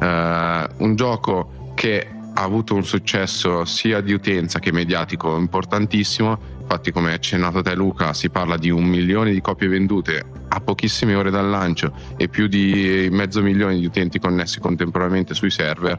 Uh, 0.00 0.84
un 0.84 0.94
gioco 0.94 1.72
che 1.74 2.06
ha 2.34 2.42
avuto 2.42 2.74
un 2.74 2.84
successo 2.84 3.64
sia 3.64 4.00
di 4.00 4.12
utenza 4.12 4.60
che 4.60 4.70
mediatico 4.70 5.36
importantissimo. 5.36 6.56
Infatti, 6.60 6.92
come 6.92 7.08
hai 7.08 7.14
accennato 7.14 7.60
te, 7.60 7.74
Luca, 7.74 8.12
si 8.12 8.30
parla 8.30 8.56
di 8.56 8.70
un 8.70 8.84
milione 8.84 9.32
di 9.32 9.40
copie 9.40 9.66
vendute 9.66 10.24
a 10.46 10.60
pochissime 10.60 11.14
ore 11.16 11.30
dal 11.30 11.48
lancio 11.48 11.92
e 12.16 12.28
più 12.28 12.46
di 12.46 13.08
mezzo 13.10 13.42
milione 13.42 13.76
di 13.76 13.84
utenti 13.84 14.20
connessi 14.20 14.60
contemporaneamente 14.60 15.34
sui 15.34 15.50
server 15.50 15.98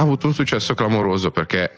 ha 0.00 0.02
avuto 0.02 0.26
un 0.26 0.32
successo 0.32 0.72
clamoroso 0.72 1.30
perché 1.30 1.70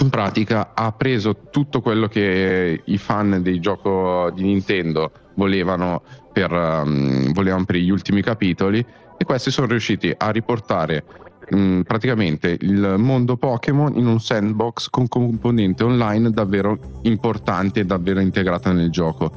in 0.00 0.10
pratica 0.10 0.72
ha 0.74 0.92
preso 0.92 1.48
tutto 1.50 1.80
quello 1.80 2.06
che 2.06 2.82
i 2.84 2.98
fan 2.98 3.40
del 3.42 3.58
gioco 3.58 4.30
di 4.34 4.42
Nintendo 4.42 5.10
volevano 5.34 6.02
per, 6.30 6.52
um, 6.52 7.32
volevano 7.32 7.64
per 7.64 7.76
gli 7.76 7.88
ultimi 7.88 8.20
capitoli 8.20 8.84
e 9.16 9.24
questi 9.24 9.50
sono 9.50 9.66
riusciti 9.66 10.14
a 10.14 10.28
riportare 10.28 11.04
um, 11.52 11.84
praticamente 11.86 12.54
il 12.60 12.96
mondo 12.98 13.38
Pokémon 13.38 13.96
in 13.96 14.06
un 14.06 14.20
sandbox 14.20 14.90
con 14.90 15.08
componente 15.08 15.84
online 15.84 16.30
davvero 16.30 16.78
importante 17.02 17.80
e 17.80 17.86
davvero 17.86 18.20
integrata 18.20 18.72
nel 18.72 18.90
gioco. 18.90 19.32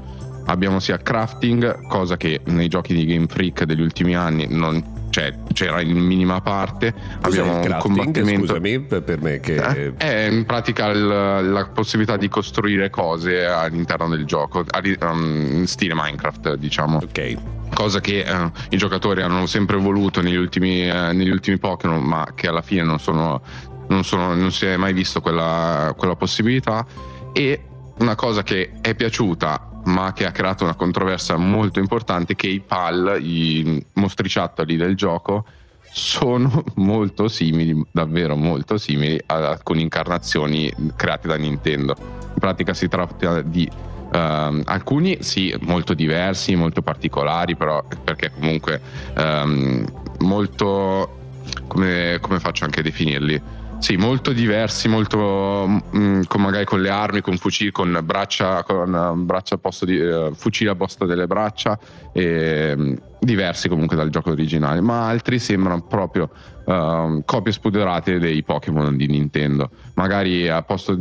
Abbiamo 0.47 0.79
sia 0.79 0.97
crafting, 0.97 1.87
cosa 1.87 2.17
che 2.17 2.41
nei 2.45 2.67
giochi 2.67 2.93
di 2.93 3.05
Game 3.05 3.27
Freak 3.27 3.63
degli 3.63 3.81
ultimi 3.81 4.15
anni 4.15 4.47
non 4.49 4.99
cioè 5.11 5.33
c'era 5.53 5.81
in 5.81 5.97
minima 5.97 6.41
parte. 6.41 6.93
Cos'è 7.21 7.41
abbiamo 7.41 7.59
un 7.59 7.77
combattimento. 7.79 8.47
Scusami 8.47 8.79
per 8.79 9.21
me 9.21 9.39
che 9.39 9.55
eh? 9.55 9.93
è 9.97 10.27
in 10.31 10.45
pratica 10.45 10.87
il, 10.87 11.05
la 11.05 11.69
possibilità 11.71 12.17
di 12.17 12.27
costruire 12.29 12.89
cose 12.89 13.45
all'interno 13.45 14.09
del 14.09 14.25
gioco 14.25 14.65
um, 15.01 15.47
in 15.51 15.67
stile 15.67 15.93
Minecraft 15.93 16.55
diciamo. 16.55 16.97
Ok. 17.03 17.35
Cosa 17.73 17.99
che 17.99 18.25
uh, 18.27 18.51
i 18.69 18.77
giocatori 18.77 19.21
hanno 19.21 19.45
sempre 19.45 19.77
voluto 19.77 20.21
negli 20.21 20.35
ultimi, 20.35 20.89
uh, 20.89 21.13
negli 21.13 21.29
ultimi 21.29 21.57
Pokémon 21.57 22.01
ma 22.01 22.27
che 22.33 22.47
alla 22.47 22.61
fine 22.61 22.83
non, 22.83 22.99
sono, 22.99 23.41
non, 23.87 24.03
sono, 24.03 24.33
non 24.33 24.51
si 24.51 24.65
è 24.65 24.77
mai 24.77 24.93
visto 24.93 25.21
quella, 25.21 25.93
quella 25.97 26.15
possibilità. 26.15 26.85
E 27.33 27.65
una 27.99 28.15
cosa 28.15 28.43
che 28.43 28.71
è 28.81 28.95
piaciuta 28.95 29.70
ma 29.85 30.13
che 30.13 30.25
ha 30.25 30.31
creato 30.31 30.63
una 30.63 30.75
controversia 30.75 31.37
molto 31.37 31.79
importante 31.79 32.35
che 32.35 32.47
i 32.47 32.59
PAL, 32.59 33.17
i 33.21 33.83
mostriciattoli 33.93 34.75
del 34.75 34.95
gioco, 34.95 35.45
sono 35.91 36.63
molto 36.75 37.27
simili, 37.27 37.85
davvero 37.91 38.35
molto 38.35 38.77
simili 38.77 39.21
a 39.25 39.49
alcune 39.49 39.81
incarnazioni 39.81 40.71
create 40.95 41.27
da 41.27 41.35
Nintendo. 41.35 41.95
In 41.99 42.39
pratica 42.39 42.73
si 42.73 42.87
tratta 42.87 43.41
di 43.41 43.69
Um, 44.13 44.61
alcuni 44.65 45.23
sì, 45.23 45.55
molto 45.61 45.93
diversi, 45.93 46.53
molto 46.55 46.81
particolari, 46.81 47.55
però 47.55 47.81
perché 48.03 48.29
comunque 48.29 48.81
um, 49.15 49.85
molto 50.19 51.19
come, 51.67 52.17
come, 52.19 52.39
faccio 52.39 52.65
anche 52.65 52.81
a 52.81 52.83
definirli? 52.83 53.41
Sì, 53.81 53.97
molto 53.97 54.31
diversi, 54.31 54.87
molto 54.87 55.65
mh, 55.67 55.97
mm, 55.97 56.21
con 56.27 56.41
magari 56.41 56.65
con 56.65 56.81
le 56.83 56.89
armi, 56.89 57.21
con 57.21 57.35
fucili, 57.37 57.71
con 57.71 57.99
braccia, 58.03 58.61
con 58.61 59.25
braccia 59.25 59.59
a 59.59 59.85
di, 59.85 59.97
uh, 59.97 60.35
fucili 60.35 60.69
a 60.69 60.75
posto 60.75 61.07
delle 61.07 61.25
braccia, 61.25 61.79
e, 62.13 62.73
um, 62.77 62.95
diversi 63.19 63.67
comunque 63.69 63.95
dal 63.95 64.09
gioco 64.09 64.29
originale, 64.29 64.81
ma 64.81 65.07
altri 65.07 65.39
sembrano 65.39 65.81
proprio 65.81 66.29
uh, 66.65 67.23
copie 67.25 67.51
spuderate 67.51 68.19
dei 68.19 68.43
Pokémon 68.43 68.95
di 68.95 69.07
Nintendo. 69.07 69.71
Magari 69.95 70.47
a 70.47 70.61
posto, 70.61 70.95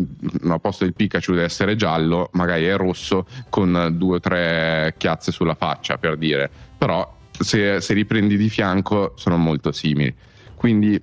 a 0.49 0.59
posto, 0.59 0.85
del 0.85 0.95
Pikachu 0.95 1.33
deve 1.33 1.45
essere 1.45 1.77
giallo, 1.77 2.31
magari 2.33 2.65
è 2.65 2.77
rosso 2.79 3.27
con 3.51 3.93
due 3.93 4.17
o 4.17 4.21
tre 4.21 4.95
chiazze 4.97 5.33
sulla 5.33 5.55
faccia, 5.55 5.99
per 5.99 6.17
dire. 6.17 6.51
Però 6.79 7.15
se, 7.39 7.83
se 7.83 7.93
riprendi 7.93 8.39
di 8.39 8.49
fianco 8.49 9.13
sono 9.17 9.37
molto 9.37 9.71
simili. 9.71 10.15
Quindi 10.55 11.01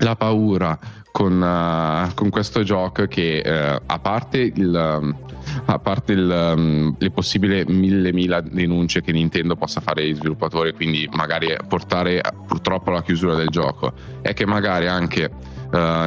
la 0.00 0.14
paura 0.14 0.78
con, 1.16 1.40
uh, 1.40 2.12
con 2.12 2.28
questo 2.28 2.62
gioco 2.62 3.06
che 3.06 3.42
uh, 3.42 3.82
a 3.86 3.98
parte, 3.98 4.52
il, 4.54 4.98
um, 5.00 5.16
a 5.64 5.78
parte 5.78 6.12
il, 6.12 6.52
um, 6.54 6.94
le 6.98 7.10
possibili 7.10 7.64
mille 7.68 8.12
mila 8.12 8.42
denunce 8.42 9.00
che 9.00 9.12
Nintendo 9.12 9.56
possa 9.56 9.80
fare 9.80 10.02
agli 10.02 10.14
sviluppatori, 10.14 10.74
quindi 10.74 11.08
magari 11.14 11.56
portare 11.66 12.20
purtroppo 12.46 12.90
alla 12.90 13.02
chiusura 13.02 13.34
del 13.34 13.48
gioco, 13.48 13.94
è 14.20 14.34
che 14.34 14.44
magari 14.44 14.88
anche 14.88 15.54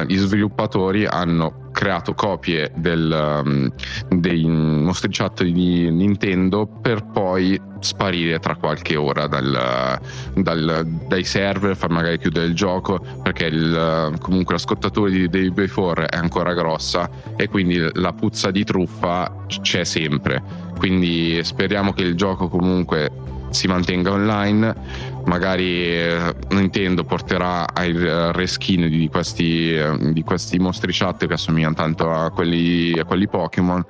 gli 0.06 0.16
sviluppatori 0.16 1.04
hanno 1.04 1.69
creato 1.80 2.12
copie 2.12 2.70
del, 2.74 3.40
um, 3.42 3.72
dei 4.10 4.44
mostriciattoli 4.44 5.50
di 5.50 5.90
Nintendo 5.90 6.66
per 6.66 7.06
poi 7.06 7.58
sparire 7.78 8.38
tra 8.38 8.54
qualche 8.56 8.96
ora 8.96 9.26
dal, 9.26 9.98
dal, 10.34 10.86
dai 11.08 11.24
server, 11.24 11.74
far 11.74 11.88
magari 11.88 12.18
chiudere 12.18 12.44
il 12.44 12.54
gioco 12.54 13.02
perché 13.22 13.46
il, 13.46 14.14
comunque 14.20 14.52
la 14.52 14.60
scottatura 14.60 15.08
di 15.08 15.26
Day 15.30 15.50
4 15.50 16.06
è 16.06 16.18
ancora 16.18 16.52
grossa 16.52 17.08
e 17.34 17.48
quindi 17.48 17.82
la 17.94 18.12
puzza 18.12 18.50
di 18.50 18.62
truffa 18.62 19.46
c'è 19.46 19.82
sempre. 19.84 20.42
Quindi 20.76 21.40
speriamo 21.42 21.94
che 21.94 22.02
il 22.02 22.14
gioco 22.14 22.48
comunque 22.48 23.10
si 23.48 23.66
mantenga 23.68 24.12
online. 24.12 24.74
Magari 25.24 25.84
eh, 25.84 26.34
Nintendo 26.50 27.04
porterà 27.04 27.66
il 27.84 28.32
reskin 28.32 28.88
di 28.88 29.08
questi, 29.08 29.74
eh, 29.74 30.12
di 30.12 30.22
questi 30.22 30.58
mostriciatte 30.58 31.26
che 31.26 31.34
assomigliano 31.34 31.74
tanto 31.74 32.10
a 32.10 32.30
quelli, 32.30 32.98
a 32.98 33.04
quelli 33.04 33.28
Pokémon. 33.28 33.84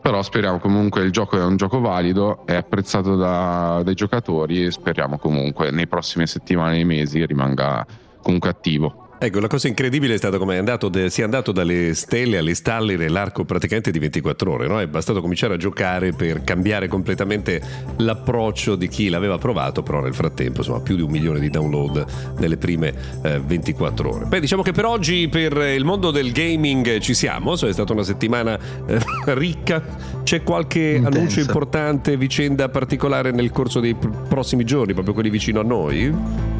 Però 0.00 0.22
speriamo 0.22 0.58
comunque 0.58 1.02
il 1.02 1.10
gioco 1.10 1.38
è 1.38 1.42
un 1.42 1.56
gioco 1.56 1.80
valido, 1.80 2.44
è 2.44 2.54
apprezzato 2.54 3.16
da, 3.16 3.80
dai 3.82 3.94
giocatori 3.94 4.66
e 4.66 4.70
speriamo 4.70 5.16
comunque 5.18 5.70
nei 5.70 5.86
prossimi 5.86 6.26
settimane 6.26 6.80
e 6.80 6.84
mesi 6.84 7.24
rimanga 7.24 7.86
comunque 8.20 8.50
attivo. 8.50 9.03
Ecco, 9.18 9.40
la 9.40 9.46
cosa 9.46 9.68
incredibile 9.68 10.14
è 10.14 10.16
stata 10.18 10.38
come 10.38 10.56
è 10.56 10.58
andato, 10.58 10.88
de, 10.88 11.08
si 11.08 11.20
è 11.20 11.24
andato 11.24 11.52
dalle 11.52 11.94
stelle 11.94 12.38
alle 12.38 12.54
stalle 12.54 12.96
nell'arco 12.96 13.44
praticamente 13.44 13.90
di 13.90 13.98
24 13.98 14.52
ore, 14.52 14.66
no? 14.66 14.80
È 14.80 14.86
bastato 14.86 15.20
cominciare 15.20 15.54
a 15.54 15.56
giocare 15.56 16.12
per 16.12 16.42
cambiare 16.42 16.88
completamente 16.88 17.60
l'approccio 17.98 18.74
di 18.76 18.88
chi 18.88 19.08
l'aveva 19.08 19.38
provato, 19.38 19.82
però 19.82 20.00
nel 20.00 20.14
frattempo, 20.14 20.58
insomma, 20.58 20.80
più 20.80 20.96
di 20.96 21.02
un 21.02 21.10
milione 21.10 21.40
di 21.40 21.48
download 21.48 22.04
nelle 22.38 22.56
prime 22.56 22.92
eh, 23.22 23.40
24 23.40 24.14
ore. 24.14 24.24
Beh, 24.26 24.40
diciamo 24.40 24.62
che 24.62 24.72
per 24.72 24.84
oggi, 24.84 25.28
per 25.28 25.56
il 25.56 25.84
mondo 25.84 26.10
del 26.10 26.32
gaming 26.32 26.98
ci 26.98 27.14
siamo, 27.14 27.54
è 27.54 27.72
stata 27.72 27.92
una 27.92 28.02
settimana 28.02 28.58
eh, 28.86 28.98
ricca. 29.34 29.82
C'è 30.22 30.42
qualche 30.42 30.80
Intensa. 30.96 31.08
annuncio 31.18 31.40
importante, 31.40 32.16
vicenda 32.16 32.68
particolare 32.68 33.30
nel 33.30 33.50
corso 33.50 33.80
dei 33.80 33.94
pr- 33.94 34.28
prossimi 34.28 34.64
giorni, 34.64 34.92
proprio 34.92 35.14
quelli 35.14 35.30
vicino 35.30 35.60
a 35.60 35.64
noi? 35.64 36.53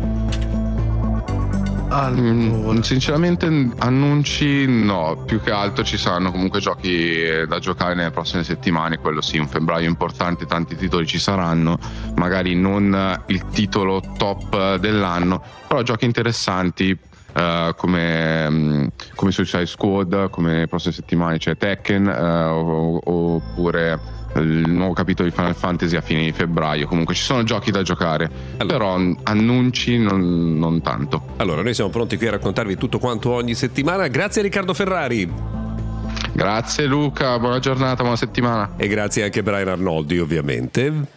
Allora. 1.95 2.23
Mm, 2.33 2.81
sinceramente 2.81 3.71
annunci 3.79 4.67
no, 4.67 5.23
più 5.25 5.41
che 5.41 5.53
altro 5.53 5.85
ci 5.85 5.97
saranno 5.97 6.33
comunque 6.33 6.59
giochi 6.59 7.23
da 7.47 7.61
giocare 7.61 7.95
nelle 7.95 8.11
prossime 8.11 8.43
settimane, 8.43 8.99
quello 8.99 9.21
sì, 9.21 9.39
un 9.39 9.47
febbraio 9.47 9.89
importante, 9.89 10.45
tanti 10.45 10.75
titoli 10.75 11.07
ci 11.07 11.21
saranno, 11.21 11.79
magari 12.17 12.57
non 12.57 13.23
il 13.27 13.47
titolo 13.47 14.03
top 14.17 14.77
dell'anno, 14.77 15.41
però 15.69 15.83
giochi 15.83 16.05
interessanti 16.05 16.99
Uh, 17.35 17.75
come, 17.75 18.47
um, 18.47 18.91
come 19.17 19.33
Suicide 19.33 19.67
Squad, 19.67 20.31
come 20.31 20.59
le 20.59 20.67
prossime 20.69 20.95
settimane 20.95 21.39
c'è 21.39 21.57
Tekken 21.57 22.07
uh, 22.07 23.01
oppure 23.03 23.99
il 24.37 24.71
nuovo 24.71 24.93
capitolo 24.93 25.29
di 25.29 25.35
Final 25.35 25.55
Fantasy 25.55 25.97
a 25.97 26.01
fine 26.01 26.25
di 26.25 26.33
febbraio. 26.33 26.87
Comunque 26.87 27.15
ci 27.15 27.23
sono 27.23 27.43
giochi 27.43 27.71
da 27.71 27.83
giocare, 27.83 28.31
allora. 28.59 28.79
però 28.79 29.15
annunci 29.23 29.99
non, 29.99 30.59
non 30.59 30.83
tanto. 30.83 31.35
Allora, 31.37 31.63
noi 31.63 31.75
siamo 31.75 31.91
pronti 31.91 32.17
qui 32.17 32.27
a 32.27 32.33
raccontarvi 32.33 32.77
tutto 32.77 32.99
quanto 32.99 33.31
ogni 33.31 33.55
settimana. 33.55 34.09
Grazie 34.09 34.43
Riccardo 34.43 34.75
Ferrari. 34.75 35.33
Grazie 36.33 36.87
Luca, 36.87 37.39
buona 37.39 37.61
giornata, 37.61 38.03
buona 38.03 38.17
settimana. 38.17 38.73
E 38.77 38.89
grazie 38.89 39.23
anche 39.23 39.39
a 39.39 39.43
Brian 39.43 39.69
Arnoldi, 39.69 40.19
ovviamente. 40.19 41.14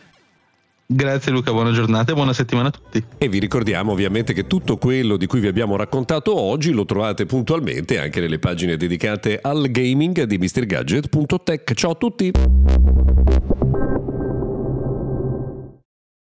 Grazie 0.90 1.34
Luca, 1.34 1.52
buona 1.52 1.74
giornata 1.74 2.14
e 2.14 2.16
buona 2.16 2.32
settimana 2.32 2.70
a 2.70 2.72
tutti. 2.72 3.04
E 3.18 3.28
vi 3.28 3.40
ricordiamo 3.40 3.92
ovviamente 3.92 4.32
che 4.32 4.48
tutto 4.48 4.78
quello 4.78 5.18
di 5.18 5.26
cui 5.26 5.42
vi 5.42 5.48
abbiamo 5.48 5.76
raccontato 5.76 6.40
oggi 6.40 6.72
lo 6.72 6.86
trovate 6.86 7.26
puntualmente 7.26 8.00
anche 8.00 8.22
nelle 8.22 8.40
pagine 8.40 8.78
dedicate 8.78 9.38
al 9.42 9.70
gaming 9.70 10.24
di 10.24 10.38
MrGadget.tech. 10.38 11.74
Ciao 11.74 11.92
a 11.92 11.96
tutti! 11.96 12.32